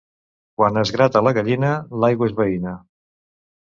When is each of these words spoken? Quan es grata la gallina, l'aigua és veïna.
Quan 0.61 0.79
es 0.85 0.93
grata 0.95 1.23
la 1.27 1.35
gallina, 1.41 1.71
l'aigua 2.05 2.33
és 2.35 2.39
veïna. 2.45 2.79